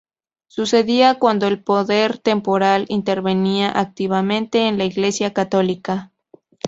Sucedía 0.47 1.19
cuando 1.19 1.45
el 1.45 1.61
poder 1.63 2.17
temporal 2.17 2.85
intervenía 2.87 3.69
activamente 3.79 4.67
en 4.67 4.79
la 4.79 4.85
Iglesia 4.85 5.31
católica. 5.31 6.11